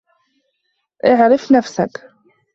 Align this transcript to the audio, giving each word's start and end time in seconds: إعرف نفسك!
إعرف 1.05 1.51
نفسك! 1.51 2.11